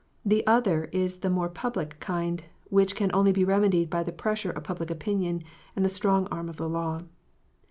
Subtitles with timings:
[0.25, 4.49] The other is that more public kind, which can only be remedied by the pressure
[4.49, 5.43] of public opinion,
[5.75, 7.03] and the strong arm of the law.